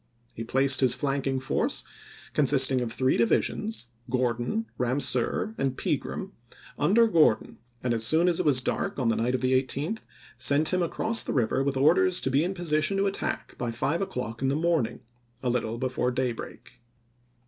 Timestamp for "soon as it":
8.19-8.43